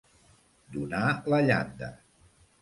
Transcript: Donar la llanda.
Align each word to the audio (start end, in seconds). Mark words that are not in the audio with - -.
Donar 0.75 1.03
la 1.33 1.43
llanda. 1.49 1.91